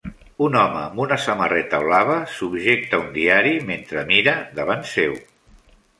[0.43, 5.15] Un home amb una samarreta blava subjecta un diari mentre mira davant seu.